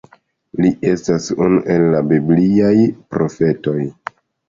[0.63, 2.75] Li estas unu el la bibliaj
[3.15, 3.81] profetoj.